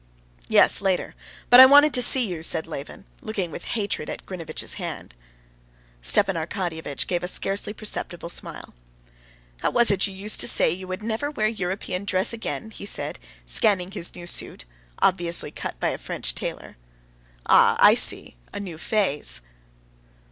"Yes, 0.47 0.81
later. 0.81 1.13
But 1.51 1.59
I 1.59 1.67
wanted 1.67 1.93
to 1.93 2.01
see 2.01 2.27
you," 2.27 2.41
said 2.41 2.65
Levin, 2.65 3.05
looking 3.21 3.51
with 3.51 3.65
hatred 3.77 4.09
at 4.09 4.25
Grinevitch's 4.25 4.73
hand. 4.81 5.13
Stepan 6.01 6.35
Arkadyevitch 6.35 7.05
gave 7.05 7.21
a 7.21 7.27
scarcely 7.27 7.71
perceptible 7.71 8.29
smile. 8.29 8.73
"How 9.59 9.69
was 9.69 9.91
it 9.91 10.07
you 10.07 10.13
used 10.15 10.41
to 10.41 10.47
say 10.47 10.71
you 10.71 10.87
would 10.87 11.03
never 11.03 11.29
wear 11.29 11.47
European 11.47 12.03
dress 12.05 12.33
again?" 12.33 12.71
he 12.71 12.87
said, 12.87 13.19
scanning 13.45 13.91
his 13.91 14.15
new 14.15 14.25
suit, 14.25 14.65
obviously 15.03 15.51
cut 15.51 15.79
by 15.79 15.89
a 15.89 15.99
French 15.99 16.33
tailor. 16.33 16.77
"Ah! 17.45 17.77
I 17.79 17.93
see: 17.93 18.35
a 18.51 18.59
new 18.59 18.79
phase." 18.79 19.39